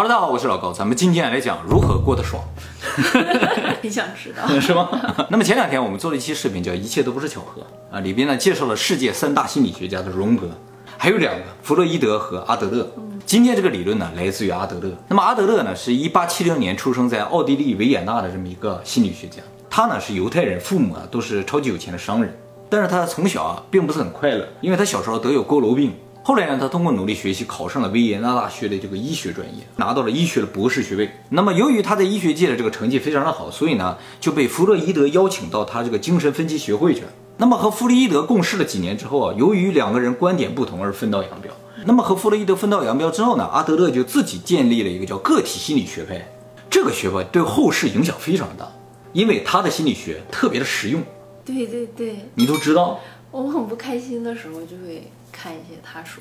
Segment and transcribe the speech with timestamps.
[0.00, 2.40] Hello，大家好，我是老高，咱们今天来讲如何过得爽，
[3.82, 4.46] 很想知道。
[4.60, 4.88] 是吗？
[5.28, 7.60] 那么前两天我们做了一期视频，叫《一切都不是巧合》
[7.92, 10.48] 啊，里边呢介绍了世界三大心理学家的荣格，
[10.96, 12.88] 还有两个弗洛伊德和阿德勒。
[13.26, 14.88] 今天这个理论呢来自于阿德勒。
[15.08, 22.32] 那么阿德勒呢是一八七零年出生在奥地利维也纳的这么一个心理学家，他呢是犹太人，父母啊都是超级有钱的商人，
[22.70, 25.92] 但是他从小啊并不是很快乐，因为他小时候得有佝偻病。
[26.28, 31.10] 后来呢，他通过努力学习，考上了维也纳大学的这个医学专业，拿到了医学的博士学位。
[31.30, 37.06] 那么，由于他在医学界的这个成绩非常的好，所以呢，就被弗洛伊德邀请到他这个精神分析学会去了。
[37.38, 41.48] 那么，和弗洛伊德共事了几年之后啊，由于两个人观点不同而分道扬镳。
[41.86, 46.30] 那么，和弗洛伊德分道扬镳之后呢，阿德勒就自己建立了一个叫个体心理学派。
[46.68, 48.70] 这个学派对后世影响非常大，
[49.14, 51.02] 因为他的心理学特别的实用。
[51.46, 55.10] 对对对，你都知道，我很不开心的时候就会
[55.40, 56.20] 看一些他说，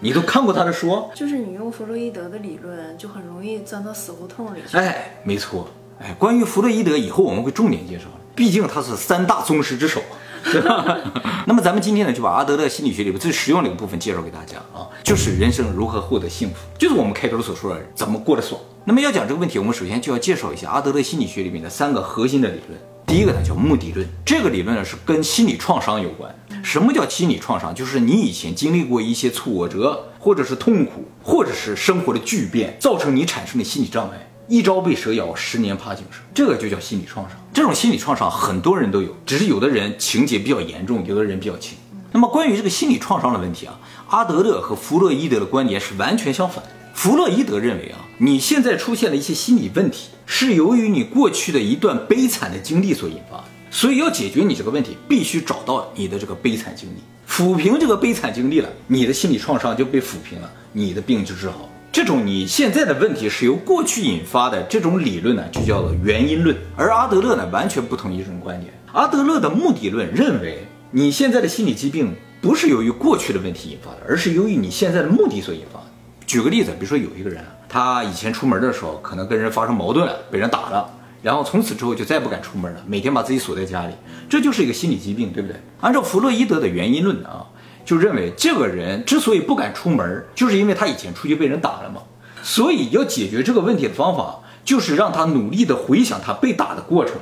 [0.00, 1.10] 你都看过他的书。
[1.14, 4.78] 就是你用弗洛伊德的理论，就很容易钻到死胡同里去。
[4.78, 5.68] 哎，没错，
[6.00, 10.00] 哎，关于弗洛伊德，以后我们会重点介绍，毕竟他是三大宗师之首，
[10.42, 10.98] 对吧？
[11.46, 18.58] 那么咱们今天呢，就把阿德勒心理学里边最实用的一个部分介绍给大家啊，就是人生如何获得幸福，就是我们开头所说的怎么过得爽。
[18.86, 22.80] 那么要讲这个问题，我们首先就要介绍一下阿德勒心理学里面的三个核心的理论。
[23.06, 26.34] 第一个呢叫目的论，这个理论呢是跟心理创伤有关。
[26.64, 27.74] 什么叫心理创伤？
[27.74, 34.30] 就是你以前经历过一些挫折，或者是痛苦，或者是生活的巨变，造成你产生的心理障碍。
[34.48, 37.38] 一朝被蛇咬，十年怕井绳，这个就叫心理创伤。
[37.52, 41.76] 这种心理创伤很多人都有，只是有的人情节比较严重，有的人比较轻。
[42.12, 43.78] 那么关于这个心理创伤的问题啊，
[44.08, 46.64] 阿德勒和弗洛伊德的观点是完全相反。
[46.94, 53.44] 弗洛伊德认为啊，你现在出现了一些心理问题，是由于你过去的一段悲惨的经历所引发的。
[53.74, 61.68] 所以要解决你这个问题，必须找到你的这个悲惨经历，抚平这个悲惨经历了，你的心理创伤就被抚平了，你的病就治好。
[61.90, 66.56] 这种你现在的问题是由过去引发的，这种理论呢就叫做原因论。
[66.76, 68.72] 而阿德勒呢完全不同意这种观点。
[68.92, 75.86] 阿德勒的目的论认为，你现在的心理疾病不是由于过去的问题引发的，而是由于你现在的目的所引发的。
[76.28, 80.88] 举个例子，比如说有一个人，他以前出门的时候可能跟人发生矛盾了，被人打了。
[81.24, 83.94] 然后从此之后就再不敢出门了，每天把自己锁在家里，
[84.28, 85.58] 这就是一个心理疾病，对不对？
[85.80, 87.46] 按照弗洛伊德的原因论啊，
[87.82, 92.02] 就认为这个人之所以不敢出门，就是因为他以前出去被人打了嘛。
[92.42, 97.14] 所以要解决这个问题的方法，就是让他努力的回想他被打的过程，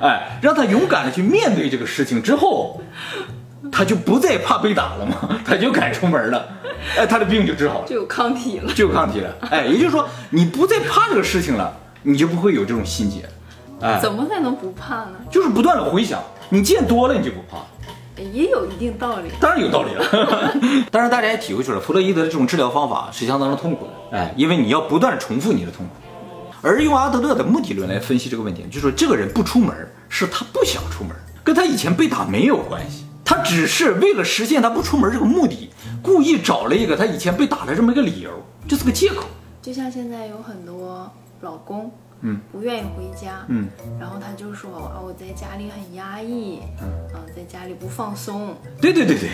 [0.00, 2.80] 哎，让他勇敢的去面对这个事情之后，
[3.72, 6.48] 他就不再怕被打了嘛，他就敢出门了，
[6.96, 11.76] 哎，他的病就治好了，就有抗体了，就有抗体了，哎，也就是说你不再怕这个事情了。
[12.08, 13.28] 你就不会有这种心结，
[13.80, 15.14] 哎，怎么才能不怕呢？
[15.28, 17.58] 就是不断的回想，你见多了你就不怕，
[18.22, 19.28] 也有一定道理。
[19.40, 20.04] 当然有道理了，
[20.92, 25.92] 当然大家也体会出来，弗洛伊德的这种治疗方法是相当的痛苦的，哎，因为你要不断的重复你的痛苦。
[26.62, 29.74] 而用阿德勒的目的论来分析这个问题，就说这个人不出门
[30.08, 31.10] 是他不想出门，
[31.42, 38.30] 跟他以前被打没有关系，他只是为了实现他不出门这个目的，故意找了一个他以前被打的这么一个理由，
[38.68, 39.26] 这是个借口。
[39.60, 41.10] 就像现在有很多。
[41.40, 41.90] 老公，
[42.22, 43.68] 嗯，不愿意回家，嗯，
[44.00, 49.28] 然后他就说啊，我在家里很压抑，嗯，啊，在家里不放松，对对对对，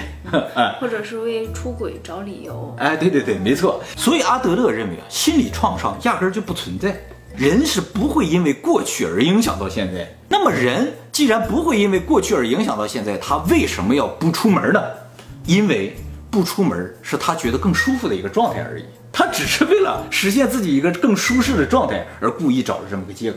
[0.55, 3.81] 哎， 或者是为出轨找理由，哎，对对对，没错。
[3.97, 6.97] 所以阿德勒认为啊，心理创伤压根儿就不存在，
[7.37, 10.09] 人是不会因为过去而影响到现在。
[10.29, 14.83] 那么人既然不会因为过去而影响到现在，他为什么要不出门呢？
[15.47, 15.95] 因为
[16.33, 18.85] 不出门是他觉得更舒服的一个状态而已。
[19.13, 23.37] 他只是为了实现自己一个更舒适的状态而故意找了这么个借口。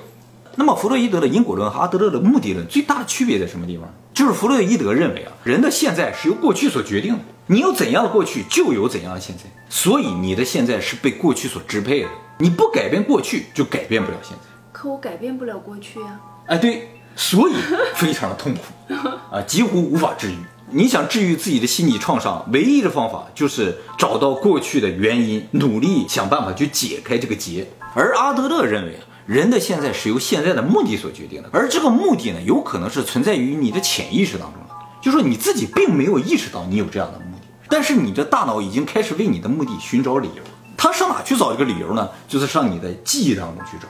[0.56, 3.94] 那么，弗洛伊德的因果论和阿德勒的目的论最大的区别在什么地方？
[4.14, 12.10] 就是弗洛伊德认为啊，人的现在是由过去所决定的，你有怎样的过去，就有怎样的现在，所以你的现在是被过去所支配的。
[12.38, 14.44] 你不改变过去，就改变不了现在。
[14.72, 16.22] 可我改变不了过去啊！
[16.46, 17.54] 哎，对，所以
[17.94, 18.96] 非常的痛苦
[19.36, 20.38] 啊，几乎无法治愈。
[20.72, 27.68] 你想治愈自己的心理创伤，唯一的方法就是找到过去的原因，努力想办法去解开这个结。
[27.94, 28.98] 而阿德勒认为，
[29.28, 40.42] 人的现在是由现在的目的所决定的，而这个目的呢，有可能是存在于你的潜意识当中的，就说你自己并没有意识到你有这样的目的，但是你的大脑已经开始为你的目的寻找理由。
[40.76, 42.10] 他上哪去找一个理由呢？
[42.28, 43.88] 就是上你的记忆当中去找，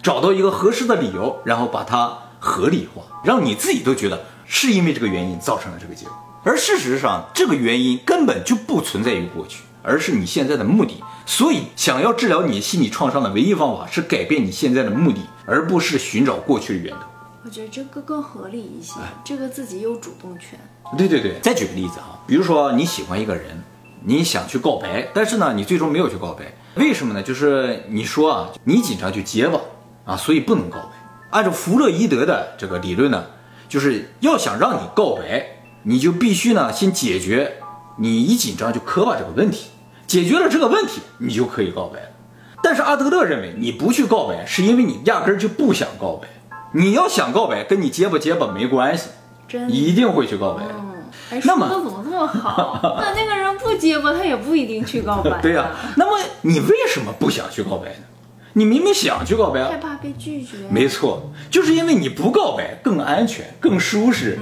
[0.00, 4.24] 找到一个合适的理由，然后把它合理化，让你自己都觉得。
[4.54, 6.14] 是因为这个原因造成了这个结果，
[6.44, 11.02] 而事实上，这个原因根本就不存在于过去，而是你现在的目的。
[11.24, 17.06] 所以，想要治疗你心理创伤的唯一方法是改变你现在的目的，而不是寻找过去的源头。
[17.42, 20.60] 我觉得这个更合理一些，这个自己有主动权。
[20.98, 23.64] 对对对，再举个例子啊，比如说你喜欢一个人，
[24.04, 27.22] 你想去告白，但是呢，你最终没有去告白，为什么呢？
[27.22, 29.58] 就是你说啊，你紧张去结巴
[30.04, 30.90] 啊，所以不能告白。
[31.30, 33.24] 按照弗洛伊德的这个理论呢，
[33.72, 35.46] 就是要想让你告白，
[35.84, 37.54] 你就必须呢先解决
[37.96, 39.70] 你一紧张就磕巴这个问题，
[40.06, 42.08] 解决了这个问题，你就可以告白了。
[42.62, 46.28] 但是阿德勒认为，你不去告白，是因为你压根儿就不想告白。
[46.74, 49.08] 你要想告白，跟你结巴结巴没关系，
[49.48, 50.64] 真一定会去告白。
[50.64, 50.92] 嗯，
[51.30, 52.78] 哎，那么怎么这么好？
[53.00, 55.30] 那那个人不结巴，他也不一定去告白。
[55.40, 58.04] 对呀、那么你为什么不想去告白呢？
[58.54, 60.56] 你明明想去告白啊害，怕被拒绝。
[60.70, 64.38] 没错，就是因为你不告白更安全、更舒适，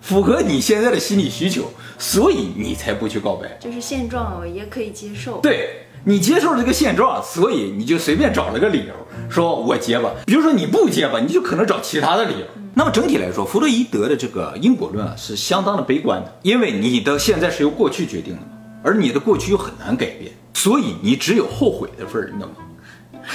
[0.00, 3.56] 符合你现在的心理需求，所以你才不去告白。
[3.58, 5.38] 就是现状，我也可以接受。
[5.40, 8.94] 对你接受了这个现状，所以你就随便找了个理由
[9.28, 10.12] 说我结吧。
[10.26, 12.46] 比如说你不结吧，你就可能找其他的理由。
[12.74, 18.48] 那么整体来说，弗洛伊德的这个因果论啊是相当的悲观的，因为你的现在是由过去决定的嘛，
[18.84, 22.56] 而你的过去又很难改变，所以你只有后悔的份儿，你懂吗？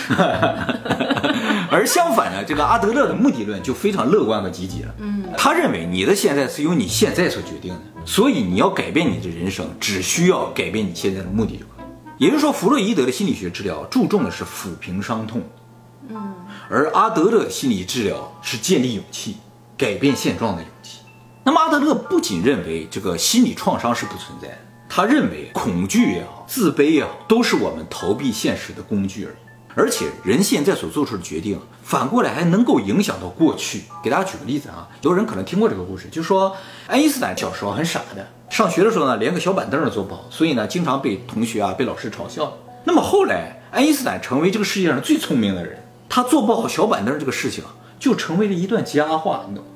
[1.71, 4.93] 而相反呢，这个阿德勒的目的论就非常乐观和积极了。
[4.99, 11.83] 嗯，他认为你的现在是由你现在所决定的，所以你要改变你的人生，只需要改变你现在的目的就可以。
[12.19, 15.41] 也就是说，弗洛伊德的心理学治疗注重的是抚平伤痛，
[16.09, 16.35] 嗯，
[16.69, 19.37] 而阿德勒的心理治疗是建立勇气、
[19.77, 20.99] 改变现状的勇气。
[21.43, 24.57] 那么阿德勒不仅认为这个心理创伤是不存在的，
[24.87, 29.35] 他认为恐惧也好、自卑也好，都是我们逃避现实的工具而已。
[29.75, 33.83] 而且人现在所做出的决定，反过来还能够影响到过去。
[34.03, 36.55] 给大家举个例子啊，有人可能听过这个故事，就是说
[36.87, 42.53] 爱因斯坦小时候很傻的，上学的时候呢，连个小板凳都坐不好，所以呢，经常被同学啊、被老师嘲笑。
[42.85, 49.69] 那么后来，爱因斯坦成为这个世界上最聪明的人，他坐不好小板凳这个事情啊，就成为了一段佳话，你懂吗？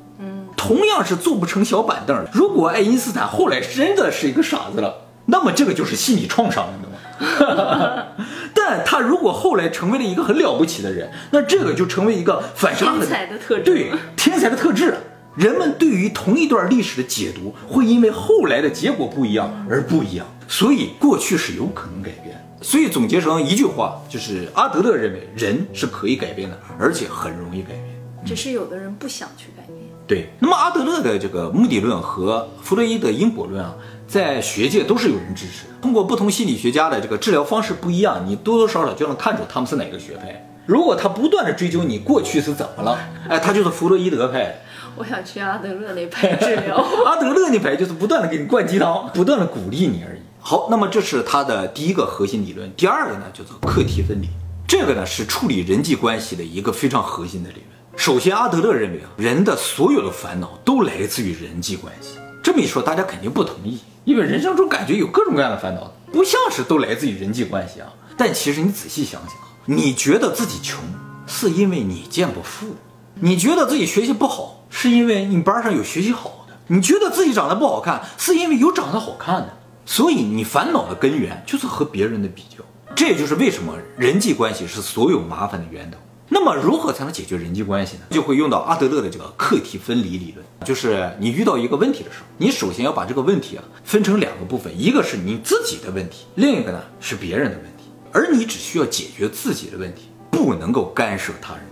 [0.56, 6.87] 同样是坐不成小板凳儿，如果爱因斯坦后来真的是一个傻子了，那么这个就是心理创伤，你懂吗？
[8.54, 14.98] 但他如果后来成为了一个很了不起的人，那这个就成为一个反差很天才的特质对天才的特质了。
[15.36, 22.44] 人们对于同一段历史的解读，会因为后来的结果不一样而不一样，所以过去是有可能改变。
[22.60, 27.84] 所以总结成一句话，就是阿德勒认为人是可以改变的，而且很容易改变。
[28.26, 29.78] 只是有的人不想去改变。
[30.08, 33.76] 对，那么阿德勒的这个目的论和弗洛伊德因果论啊，
[34.08, 35.74] 在学界都是有人支持的。
[35.82, 40.50] 通过不同心理学家的这个治疗方式不一样，你多多少少就能看出他们是哪个学派。
[40.66, 42.98] 如果他不断的追究你过去是怎么了，
[43.30, 44.56] 哎，他就是弗洛伊德派的。
[44.96, 46.76] 我想去阿德勒那派治疗。
[47.06, 50.20] 阿德勒那派就是不断的给你灌鸡汤，不断的鼓励你而已。
[50.40, 54.28] 好，那么这是他的第一个核心理论，第二个呢叫做课题分离，
[54.68, 57.66] 这个呢是处理人际关系的一个非常核心的理论。
[57.96, 62.18] 首先，阿德勒认为啊，人的所有的烦恼都来自于人际关系。
[62.48, 67.92] 这么一说，大家肯定不同意，因为人生中感觉有各种各样的烦恼，不像是都来自于人际关系啊。
[68.16, 69.34] 但其实你仔细想想，
[69.66, 70.80] 你觉得自己穷，
[71.28, 72.68] 是因为你见不富；
[73.16, 79.58] 你觉得自己学习不好，是因为你班上有学习好的；你觉得自己长得不好看，是因为有长得好看的。
[79.86, 82.64] 所以你烦恼的根源就是和别人的比较。
[82.96, 85.98] 这也就是为什么人际关系是所有麻烦的源头。
[86.30, 88.04] 那么如何才能解决人际关系呢？
[88.10, 101.72] 就会用到阿德勒的这个课题分离理论，就是你遇到一个问题的时候，你首先要把这个问题啊分成两个部分，一个是你自己的问题，另一个呢是别人的问题，而你只需要解决自己的问题，不能够干涉他人的。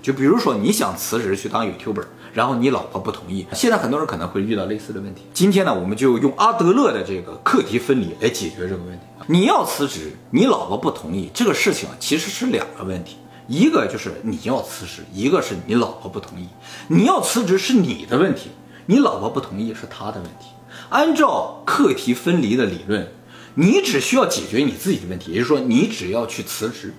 [0.00, 5.22] 就比如说你想辞职去当 YouTuber，然后你老婆不同意，现在很多人可能会遇到类似的问题。
[5.34, 9.04] 今天呢，我们就用阿德勒的这个课题分离来解决这个问题。
[9.26, 13.16] 你要辞职，你老婆不同意，这个事情其实是两个问题。
[13.46, 16.48] 一个就是你要辞职，一个是你老婆不同意。
[16.88, 18.50] 你要辞职是你的问题，
[18.86, 20.48] 你老婆不同意是她的问题。
[20.88, 23.08] 按照课题分离的理论，
[23.54, 26.92] 你只需要解决你自己的问题，也就是说，你只要去辞职，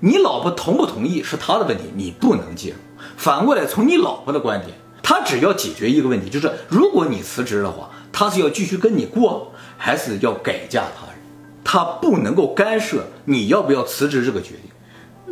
[0.00, 2.76] 你老婆同不同意是她的问题，你不能介入。
[3.16, 11.16] 反过来，从你老婆的观点，她只要解决一个问题，就是如果你辞职的话，她是要继续跟你过，还是要改嫁他人？
[11.64, 14.70] 她不能够干涉你要不要辞职这个决定。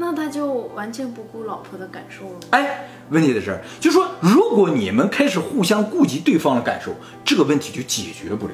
[0.02, 2.40] 那他就完全不顾老婆的感受了。
[2.50, 6.92] 哎，问题在这儿，就是说，如果你们开始互相顾及对方的感受，
[7.24, 8.52] 这个问题就解决不了。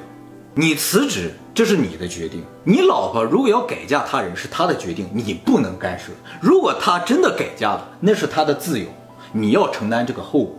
[0.53, 6.11] 你辞职，这是你的决定；你老婆如果要改嫁他人，是她的决定，你不能干涉。
[6.39, 8.85] 如果她真的改嫁了，那是她的自由，
[9.31, 10.55] 你要承担这个后果。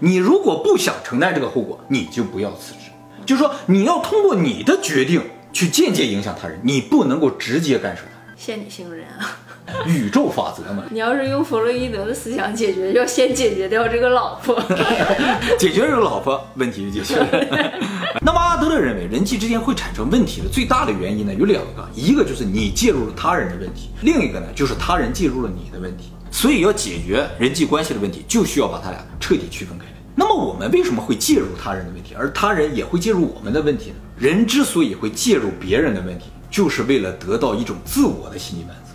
[0.00, 2.90] 你如果不想承担这个后果，你就不要辞职。
[3.24, 5.22] 就是说，你要通过你的决定
[5.52, 8.36] 去间接影响他人，你不能够直接干涉他人。
[8.36, 9.38] 仙女星人啊！
[9.86, 14.60] 宇宙法则嘛，你要是用弗洛伊德的思想解决，要先解决掉这个老婆。
[15.58, 17.72] 解决这个老婆问题就解决了。
[18.20, 26.10] 那么阿德勒认为，人际之间会产生问题的最大的原因呢有两个，一个就是你介入了他人的问题，另一个呢就是他人介入了你的问题。
[26.30, 29.92] 所以要解决人际关系的问题，就需要把他俩彻底区分开来。
[30.14, 33.96] 那么我们为什么会介入他人的问题，而他人也会介入我们的问题呢？
[34.18, 38.87] 人之所以会介入别人的问题，就是为了得到一种自我的心理满足，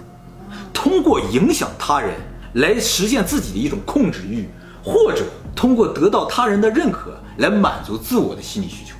[0.83, 2.11] 通过影响他人
[2.55, 4.49] 来实现自己的一种控制欲，
[4.83, 5.23] 或者
[5.55, 8.93] 通过得到他人的认可来满足自我的心理需求。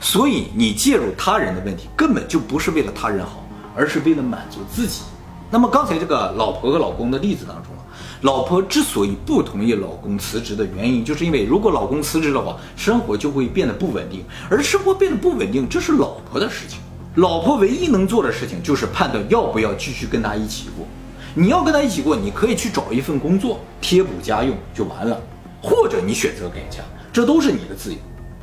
[0.00, 5.02] 所以你介入他人的问题，根本就不是为了他人好，而是为了满足自己。
[5.48, 7.86] 那么刚才这个老婆和老公的例子当中啊，
[8.22, 16.80] 老婆之所以不同意老公辞职的原因，就是因为如果老公辞职的话，生活就会变得不稳定，而生活变得不稳定，这是老婆的事情。
[17.14, 20.84] 老婆唯一能做的事情就是判断要不要继续跟他一起过。
[21.38, 25.22] 你要跟他一起过，你可以去找一份工作贴补家用就完了，
[25.62, 26.80] 或者你选择改嫁，
[27.12, 27.98] 这都是你的自由。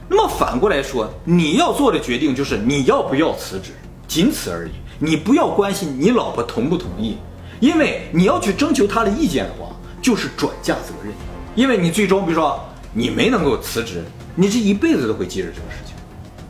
[0.07, 3.73] 那么反过来说，你要做的决定就是你要不要辞职，
[4.07, 4.71] 仅此而已。
[4.97, 7.17] 你不要关心你老婆同不同意，
[7.59, 11.13] 因为你要去征求她的意见的话，就是转嫁责任。
[11.53, 12.57] 因为你最终，比如说
[12.93, 15.97] 你没能够辞职，你这一辈子都会记着这个事情，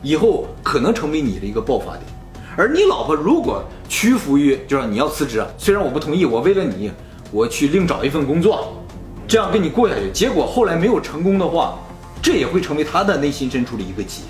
[0.00, 2.02] 以后可能成为你的一个爆发点。
[2.56, 6.90] 而你老婆如果屈服于，就是你要辞职，虽然我不同意，我为了你，
[7.30, 8.82] 我去另找一份工作，
[9.28, 11.78] 这样跟你过下去，结果后来没有成功的话，
[12.22, 14.22] 这也会成为他的内心深处的一个结。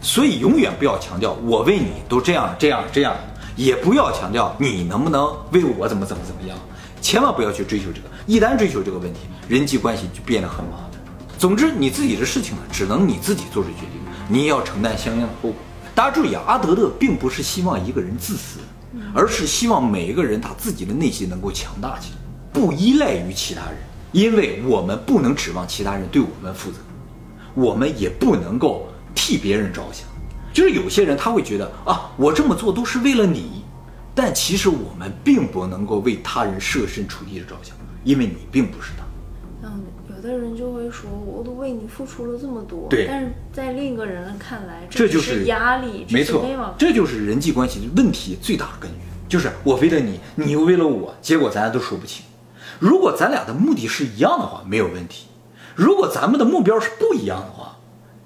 [0.00, 3.14] 所以永远不要强调我为你都这样这样这样。
[3.54, 6.56] 也不要强调你能不能为我怎么怎么怎么样，
[7.02, 8.08] 千万不要去追求这个。
[8.26, 11.00] 一旦追求这个问题，人际关系就变得很麻烦。
[11.38, 15.54] 总之，你自己的事情呢，只能你自己做出决定，你也要承担相应的后果。
[15.94, 18.60] 大家注意啊，阿德勒并不是希望一个人自私，
[19.14, 22.18] 而是希望每一个人他自己的内心能够强大起来，
[22.52, 23.76] 不依赖于其他人，
[24.10, 26.78] 因为我们不能指望其他人对我们负责，
[27.54, 30.06] 我们也不能够替别人着想。
[30.52, 33.62] 就是有些人他会觉得啊，我这么做都是为了你，
[34.14, 39.01] 但其实我们并不能够为他人设身处地的着想，因为你并不是他。
[40.22, 46.44] 嗯，有的人就会说，我都为你付出了这么多，对但是在另一个人看来，这就是压力，没错
[46.78, 52.24] 这就是人际关系问题最大的根源，就是我为了你，你又为了我，结果咱俩都说不清。
[52.78, 55.26] 如果咱俩的目的是一样的话，没有问题；
[55.74, 57.76] 如果咱们的目标是不一样的话，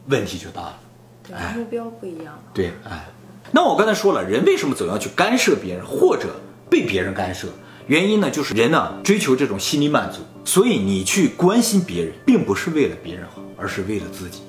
[0.08, 0.78] 问题就大了。
[1.26, 2.38] 对，目标不一样。
[2.54, 3.06] 对，哎，
[3.50, 6.28] 那我刚才说了，人为什么总要去干涉别人或者
[6.70, 7.48] 被别人干涉？
[7.86, 14.40] 原因呢，就是人呢追求这种心理满足，所以你去关心别人，并不是为了别人好，而是为了自己。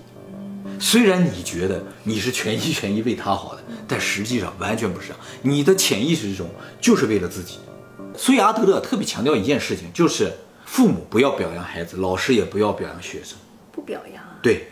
[0.79, 6.50] 虽然你觉得你是全心全意为他好的，但实际上完全不是，你的潜意识中
[6.82, 7.60] 就是为了自己。
[8.15, 10.34] 所以阿德勒特别强调一件事情，就是
[10.65, 13.38] 父母不要表扬孩子，老师也不要表扬学生。
[13.72, 14.67] 不表扬啊，对，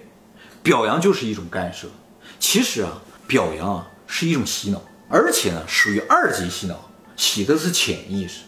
[0.63, 1.87] 表扬就是一种干涉。
[2.39, 8.41] 其实啊，表扬啊是一种洗脑，而且呢属于二级洗脑，洗的是潜意识，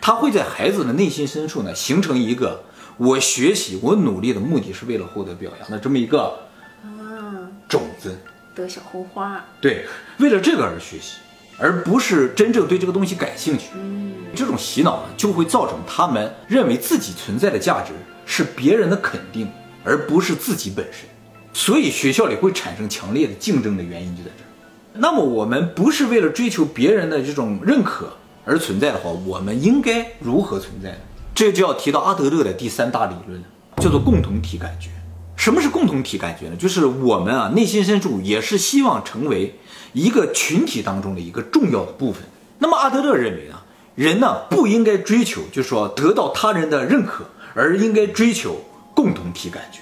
[0.00, 2.64] 它会在孩子的内心深处呢形成一个
[2.96, 6.38] 我学习我努力的目的是为了获得表扬的这么一个
[6.84, 8.16] 嗯，种子。
[8.54, 9.86] 得小红花，对，
[10.18, 11.18] 为了这个而学习，
[11.56, 13.66] 而不是真正对这个东西感兴趣。
[13.74, 17.92] 嗯，这种洗脑呢，就会造成他们认为自己存在的价值
[18.26, 19.48] 是别人的肯定，
[19.84, 21.08] 而不是自己本身。
[21.52, 24.46] 所以学校里会产生强烈的竞争的原因就在这儿。
[24.94, 28.12] 那么我们不是为了追求别人的这种认可
[28.50, 30.98] 而存在的话，我们应该如何存在呢？
[31.32, 33.40] 这就要提到阿德勒的第三大理论，
[33.76, 34.90] 叫做共同体感觉。
[35.36, 36.56] 什么是共同体感觉呢？
[36.56, 39.56] 就是我们啊内心深处也是希望成为
[39.92, 42.24] 一个群体当中的一个重要的部分。
[42.58, 43.62] 那么阿德勒认为啊，
[43.94, 48.56] 人呢不应该追求，就是说得到他人的认可，而应该追求
[48.96, 49.78] 共同体感觉。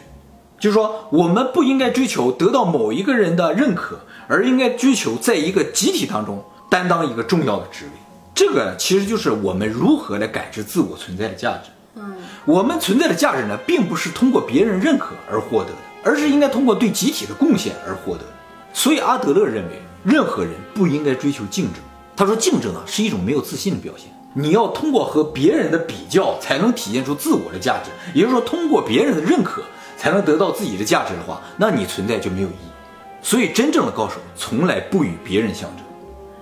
[0.60, 7.97] 就是说，我们不应该追求得到某一个人的认可，而应该追求在一个集体当中担当一个重要的职位。
[8.38, 11.70] 这个其实就是我们如何来感知自我存在的价值。
[11.96, 12.14] 嗯，
[12.44, 18.28] 我们存在的价值呢，并不是通过别人认可而获得的，而是应该通过对集体的贡献而获得的。
[18.72, 21.82] 所以阿德勒认为，任何人不应该追求竞争。
[22.16, 24.08] 他说，竞争啊是一种没有自信的表现。
[24.34, 27.90] 你要通过和别人的比较，才能体现出自我的价值。
[28.14, 29.62] 也就是说，通过别人的认可，
[29.96, 32.70] 才能得到自己的价值的话，那你存在就没有意义。
[33.20, 35.84] 所以，真正的高手从来不与别人相争。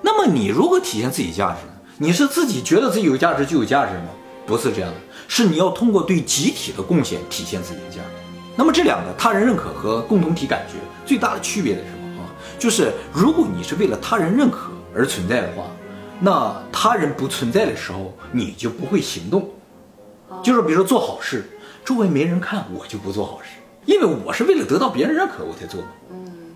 [0.03, 1.73] 那么，你如何体现自己价值呢？
[1.99, 4.09] 你是自己觉得自己有价值就有价值吗？
[4.47, 4.97] 不是这样的，
[5.29, 8.37] 是你要通过对集体的贡献体现自己的价值。
[8.55, 10.75] 那么，这两个他人认可和共同体感觉
[11.07, 12.29] 最大的区别是什么啊？
[12.59, 15.65] 就是如果你是为了他人认可而存在的话，
[16.21, 19.51] 那他人不存在的时候，你就不会行动。
[20.43, 21.49] 就是比如说做好事，
[21.83, 23.49] 周围没人看，我就不做好事，
[23.87, 25.87] 因为我是为了得到别人认可我才做的。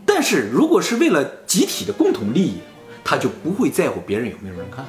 [0.04, 2.58] 但是如果是为了集体的共同利益，
[3.02, 4.84] 他就不会在乎别人有没有人看。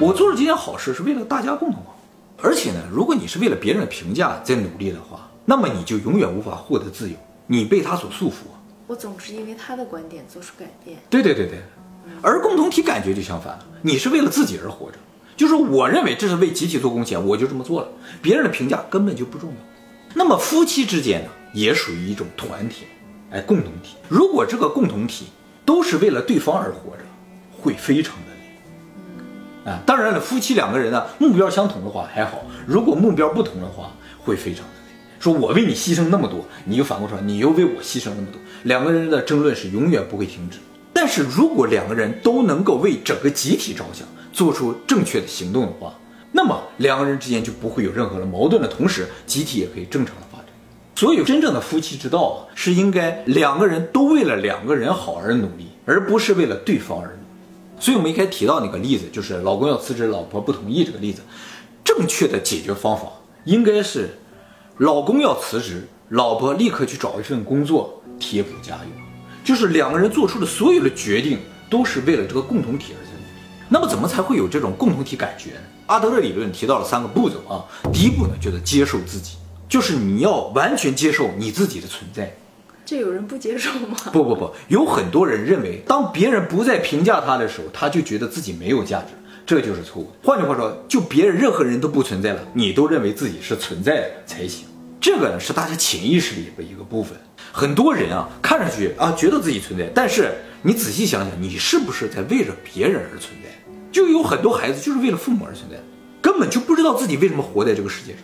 [0.00, 1.98] 我做了这件好事是为了大家共同好。
[2.42, 8.34] 而且呢，如果你是为了别人的评价在努力的话，那么你就永远无法获得自由，你被他所束缚。
[8.86, 10.98] 我总是因为他的观点做出改变。
[11.08, 11.58] 对对对对，
[12.20, 14.98] 而共同体感觉就相反，你是为了自己而活着，
[15.36, 17.88] 就是我认为这是为集体做贡献，我就这么做了，
[18.20, 19.56] 别人的评价根本就不重要。
[20.14, 22.84] 那么夫妻之间呢，也属于一种团体，
[23.30, 23.96] 哎，共同体。
[24.08, 25.26] 如果这个共同体
[25.64, 27.04] 都是为了对方而活着，
[27.58, 28.33] 会非常的累。
[29.64, 33.90] 啊，当然了，夫妻两个人呢，目标相同的话还好，如果目标不同的话，
[34.22, 34.94] 会非常的累。
[35.18, 40.58] 说我为你牺牲那么多，你又反过头来，你又为我牺牲那么多，两个人的争论是永远不会停止。
[40.92, 45.94] 但是如果两个人都能够为整个集体着想，做出正确的行动的话，
[46.32, 50.46] 那么两个人之间就不会有任何的矛盾的同时，集体也可以正常的发展。
[50.94, 57.23] 所以，真正的夫妻之道啊，是应该两个人都为了两个人好而努力，而不是为了对方而努力。
[57.84, 61.20] 所以我们一开始提到那个例子，就是老公要辞职，老婆不同意这个例子，
[61.84, 63.12] 正确的解决方法
[63.44, 64.16] 应该是，
[64.78, 68.90] 老公要辞职，老婆立刻去找一份工作贴补家用，
[69.44, 71.38] 就是两个人做出的所有的决定
[71.68, 73.10] 都是为了这个共同体而在。
[73.68, 75.60] 那么怎么才会有这种共同体感觉呢？
[75.84, 79.36] 阿德勒理论提到了三个步骤啊，第一步呢就是接受自己，
[79.68, 82.34] 就是你要完全接受你自己的存在。
[82.84, 83.96] 这有人不接受吗？
[84.12, 89.06] 不不不，有很多人认为，当别人不再评价他的时候，他就觉得自己没有价值，
[89.46, 90.12] 这就是错误。
[90.22, 94.66] 换句话说，就别人任何人都不存在了，你都认为自己是存在的才行。
[95.00, 97.18] 这个呢是大家潜意识里的一个部分。
[97.52, 103.50] 很多人啊，看上去啊觉得自己存在，但是你仔细想想，你是不是在为着别人而存在？
[103.92, 105.76] 就有很多孩子就是为了父母而存在，
[106.20, 108.20] 根本就不知道自己为什么活在这个世界上。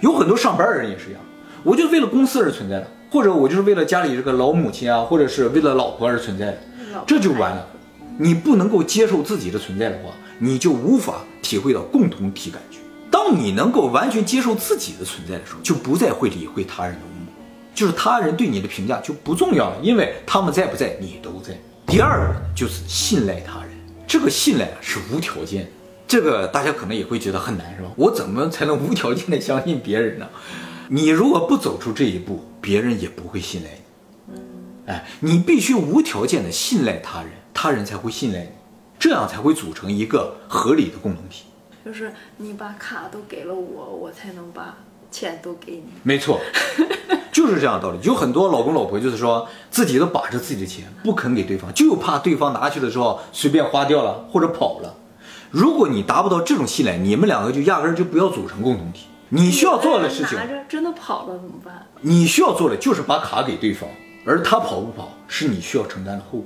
[0.00, 1.20] 有很多上班的人也是一样，
[1.62, 6.58] 我就为了公司而存在的，或者我就是为了家里这个老母亲啊，或者是为了老婆而存在的，
[7.06, 7.66] 这就完了。
[8.18, 12.76] 你不能够接受自己的存在的话，你就无法体会到共同体感觉。
[13.10, 17.34] 当你能够完全接受自己的存在的时候，就不再会理会他人的目光，
[17.74, 21.58] 就是他人对你的评价就不重要了，因为他们在不在，你都在。
[21.86, 23.70] 第二个，就是信赖他人，
[24.06, 25.70] 这个信赖啊是无条件的。
[26.06, 27.88] 这个大家可能也会觉得很难，是吧？
[27.96, 30.26] 我怎么才能无条件的相信别人呢？
[30.88, 33.70] 你如果不走出这一步，别人也不会信赖
[34.26, 34.40] 你。
[34.88, 38.48] 哎，你必须无条件的信赖他人，他人才会信赖你，
[38.98, 41.44] 这样才会组成一个合理的共同体。
[41.84, 44.78] 就是你把卡都给了我，我才能把
[45.12, 45.84] 钱都给你。
[46.02, 46.40] 没错，
[47.30, 48.00] 就是这样的道理。
[48.02, 54.96] 有很多老公老婆就是说自己都把着自己的钱不肯给对方，就怕对方拿去的时候随便花掉了或者跑了。
[55.52, 59.06] 如果你达不到这种信赖，你们两个就压根儿就不要组成共同体。
[59.28, 61.86] 你需要做的事情拿，着真的跑了怎么办？
[62.00, 63.88] 你需要做的就是把卡给对方，
[64.24, 66.44] 而他跑不跑是你需要承担的后果，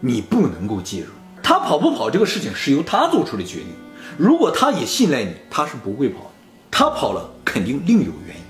[0.00, 1.08] 你不能够介入。
[1.42, 3.68] 他跑不跑这个事情是由他做出的决定。
[4.16, 6.30] 如果他也信赖你，他是不会跑的。
[6.70, 8.42] 他跑了肯定另有原因。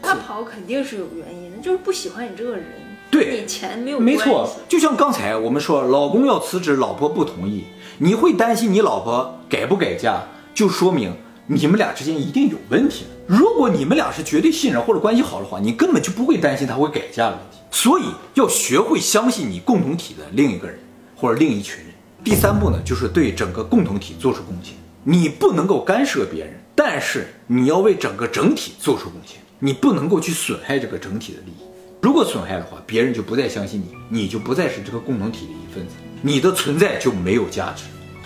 [0.00, 2.64] 他跑肯定是有原因的，就是不喜欢你这个人，
[3.10, 7.64] 对跟你钱没有没错，就像刚才我们说，老公要辞职，老婆不同意，
[7.98, 10.22] 你会担心你老婆改不改嫁，
[10.54, 13.04] 就说明你们俩之间一定有问题。
[13.26, 17.58] 如果你们俩是绝对信任或者关系好的话，你根本就不会担心他会改嫁的问题。
[17.70, 18.04] 所以
[18.34, 20.78] 要学会相信你共同体的另一个人
[21.14, 21.86] 或者另一群人。
[22.22, 24.74] 第三步呢，就是对整个共同体做出贡献。
[25.02, 29.38] 你不能够干涉别人，但是你要为整个整体做出贡献。
[29.58, 31.64] 你不能够去损害这个整体的利益。
[32.00, 37.84] 如果损害的话，别人就不再相信你，你就不再是这个共同体的一份子，你的存在就没有价值。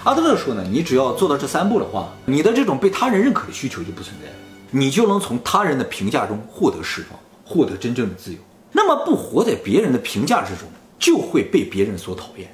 [0.08, 4.34] 阿德勒说呢，你只要做到这三步的话，你的这种被他人认可的需求就不存在了，
[4.70, 8.38] 你就能从他人的评价中获得释放，获得真正的自由。
[8.72, 10.66] 那么不活在别人的评价之中，
[10.98, 12.48] 就会被别人所讨厌。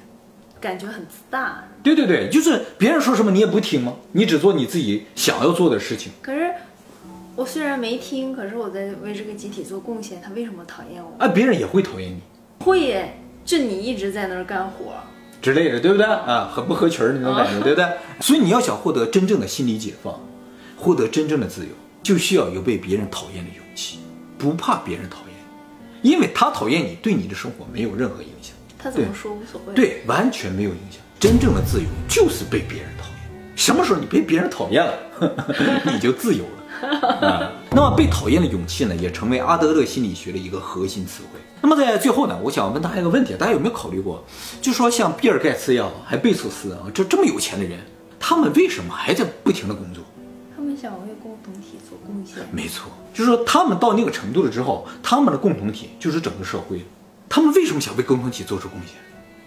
[0.59, 1.63] 感觉很自大。
[1.81, 3.93] 对对对，就是别人说什么你也不听吗？
[4.11, 6.11] 你只做你自己想要做的事情。
[6.21, 6.51] 可是
[7.37, 11.23] 我虽然没听，可是我在为这个集体做贡献，他为什么讨厌我？
[11.23, 12.19] 啊，别人也会讨厌你
[12.65, 14.95] 会耶，就你一直在那儿干活，
[15.45, 16.51] 之类的，对不对啊？
[16.51, 17.87] 很不合群儿那种感觉，对不对？
[18.19, 20.19] 所以你要想获得真正的心理解放，
[20.75, 21.69] 获得真正的自由，
[22.01, 23.99] 就需要有被别人讨厌的勇气，
[24.39, 25.35] 不怕别人讨厌，
[26.01, 28.55] 因为他讨厌你，对你的生活没有任何影响。
[28.79, 30.99] 他怎么说无所谓。，对，完全没有影响。
[31.19, 33.55] 真正的自由就是被别人讨厌。
[33.55, 34.93] 什么时候你被别人讨厌了，
[35.93, 37.07] 你就自由了。
[37.07, 41.39] 啊，那么被讨厌的勇气呢，也成为阿德勒心理学的一个核心词汇。
[41.67, 44.23] 那么在最后呢，我想问大家一个问题：大家有没有考虑过，
[44.61, 47.79] 就说像比尔盖茨呀，还贝索斯啊，这这么有钱的人，
[48.19, 50.03] 他们为什么还在不停的工作？
[50.55, 52.47] 他们想为共同体做贡献。
[52.51, 56.85] 没错，就是说他们到那个程度了之后，他们的共同体就是整个社会。
[57.27, 58.95] 他们为什么想为共同体做出贡献？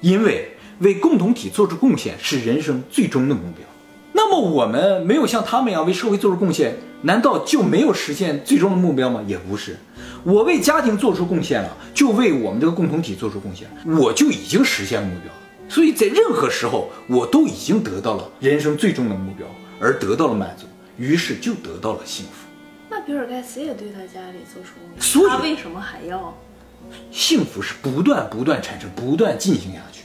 [0.00, 3.64] 因为为共同体做出贡献是人生最终的目标。
[4.12, 9.22] 那么我们没有像他们一样为社会做出贡献，难道就没有实现最终的目标吗？
[9.24, 9.78] 也不是。
[10.24, 15.38] 我为家庭做出贡献了，就为我们这个共同体做出贡献，我就已经实现目标了。
[15.68, 19.46] 所以在任何时候，我都已经得到了人生最终的目标，
[19.80, 22.46] 而得到了满足，于是就得到了幸福。
[22.90, 26.34] 那比尔盖茨也对他家里做出贡所以献，他为什么还要？
[27.10, 30.04] 幸福是不断不断产生、不断进行下去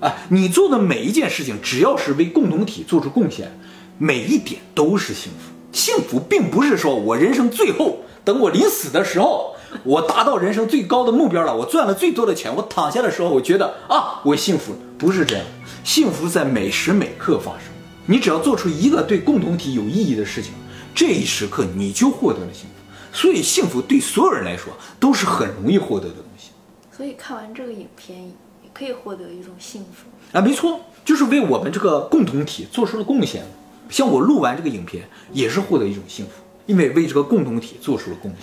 [0.00, 0.06] 的。
[0.06, 3.50] 啊，你做的每一件事情，只要是为共同体做出贡献，
[3.96, 5.52] 每一点都是幸福。
[5.72, 14.78] 幸福并不是说我人生最后等我临死的时候，我达到人生最高的目标了，我赚了最多的钱，我躺下的时候，我觉得啊，我幸福了。
[14.98, 15.46] 不是这样，
[15.84, 17.68] 幸福在每时每刻发生。
[18.06, 20.50] 你只要做出一个对共同体有意义的事情，
[20.92, 22.72] 这一时刻你就获得了幸福。
[23.12, 26.50] 所以，幸福对所有人来说都是很容易获得的东西
[26.94, 28.24] 所以看完这个影片，
[28.64, 30.08] 也可以获得一种幸福。
[30.36, 33.44] 啊，没错，就是为我们这个共同体做出了贡献。
[33.88, 36.32] 像我录完这个影片，也是获得一种幸福，
[36.66, 38.40] 因为为这个共同体做出了贡献。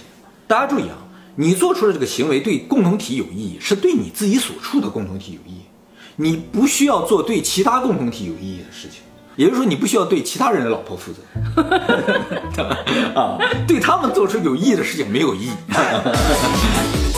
[0.48, 0.98] 大家注意啊，
[1.36, 5.62] 你做出的这个行为对共同体有意义，是对你自己所处的共同体有意义。
[6.16, 9.02] 你不需要做对其他共同体有意义的事情，
[9.36, 11.22] 也就是说，你不需要对其他人的老婆负责
[13.20, 15.52] 啊，对他们做出有意义的事情没有意义。